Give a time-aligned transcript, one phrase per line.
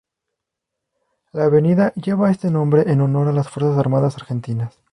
[1.31, 4.73] La avenida lleva este nombre en honor las Fuerzas Armadas argentinas.